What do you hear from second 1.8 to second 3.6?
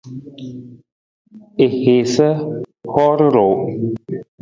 haasa huur ruu.